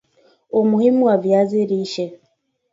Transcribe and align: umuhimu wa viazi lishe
umuhimu 0.59 1.01
wa 1.09 1.17
viazi 1.23 1.59
lishe 1.69 2.05